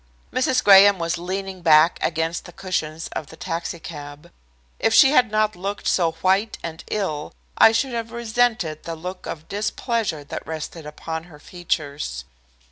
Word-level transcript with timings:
Mrs. 0.33 0.63
Graham 0.63 0.97
was 0.97 1.19
leaning 1.19 1.61
back 1.61 1.99
against 2.01 2.45
the 2.45 2.51
cushions 2.51 3.07
of 3.09 3.27
the 3.27 3.35
taxicab. 3.37 4.31
If 4.79 4.95
she 4.95 5.11
had 5.11 5.29
not 5.29 5.55
looked 5.55 5.87
so 5.87 6.13
white 6.23 6.57
and 6.63 6.83
ill 6.89 7.35
I 7.55 7.71
should 7.71 7.93
have 7.93 8.11
resented 8.11 8.81
the 8.81 8.95
look 8.95 9.27
of 9.27 9.47
displeasure 9.47 10.23
that 10.23 10.47
rested 10.47 10.87
upon 10.87 11.25
her 11.25 11.37
features. 11.37 12.25